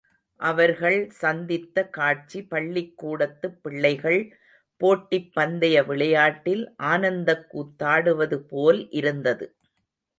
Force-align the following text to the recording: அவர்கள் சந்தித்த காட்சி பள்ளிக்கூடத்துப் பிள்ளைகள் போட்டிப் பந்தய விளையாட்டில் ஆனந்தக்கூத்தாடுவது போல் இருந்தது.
அவர்கள் 0.39 1.09
சந்தித்த 1.09 1.83
காட்சி 1.89 2.43
பள்ளிக்கூடத்துப் 2.43 3.63
பிள்ளைகள் 3.63 4.21
போட்டிப் 4.81 5.31
பந்தய 5.33 5.83
விளையாட்டில் 5.83 6.63
ஆனந்தக்கூத்தாடுவது 6.83 8.39
போல் 8.47 8.89
இருந்தது. 8.91 9.47